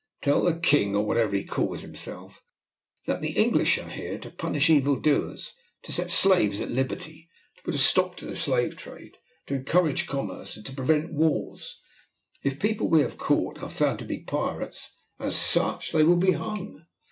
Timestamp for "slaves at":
6.11-6.71